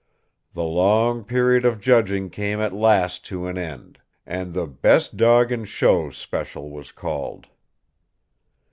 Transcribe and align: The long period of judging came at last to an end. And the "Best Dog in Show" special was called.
The 0.53 0.63
long 0.63 1.23
period 1.23 1.63
of 1.63 1.79
judging 1.79 2.31
came 2.31 2.59
at 2.59 2.73
last 2.73 3.23
to 3.27 3.45
an 3.45 3.55
end. 3.55 3.99
And 4.25 4.51
the 4.51 4.65
"Best 4.65 5.15
Dog 5.15 5.51
in 5.51 5.63
Show" 5.63 6.09
special 6.09 6.71
was 6.71 6.91
called. 6.91 7.45